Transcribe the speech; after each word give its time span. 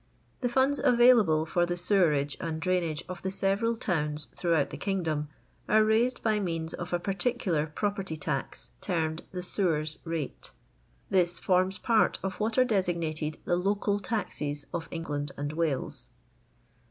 The 0.39 0.49
funds 0.49 0.81
available 0.83 1.45
for 1.45 1.63
the 1.63 1.77
sewerage 1.77 2.35
and 2.41 2.59
drains^ 2.59 3.03
of 3.07 3.21
the 3.21 3.29
several 3.29 3.77
towns 3.77 4.29
throughout 4.35 4.71
the 4.71 4.77
kingdom, 4.77 5.29
are 5.69 5.83
raised 5.85 6.23
by 6.23 6.39
means 6.39 6.73
of 6.73 6.91
a 6.91 6.97
particular 6.99 7.67
property 7.67 8.17
tax, 8.17 8.71
termed 8.81 9.21
the 9.31 9.43
Sewers 9.43 9.99
Hate. 10.03 10.53
This 11.11 11.37
forms 11.37 11.77
part 11.77 12.17
of 12.23 12.39
what 12.39 12.57
are 12.57 12.65
designated 12.65 13.37
the 13.45 13.55
Local 13.55 13.99
Taxes 13.99 14.65
of 14.73 14.87
England 14.89 15.33
and 15.37 15.53
Wales. 15.53 16.09